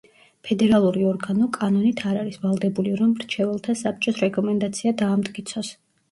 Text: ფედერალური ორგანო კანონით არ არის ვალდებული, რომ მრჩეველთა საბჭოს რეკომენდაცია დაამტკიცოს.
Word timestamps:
ფედერალური 0.47 1.01
ორგანო 1.09 1.49
კანონით 1.57 1.99
არ 2.11 2.15
არის 2.21 2.39
ვალდებული, 2.45 2.93
რომ 3.01 3.11
მრჩეველთა 3.11 3.75
საბჭოს 3.81 4.17
რეკომენდაცია 4.23 4.95
დაამტკიცოს. 5.03 5.71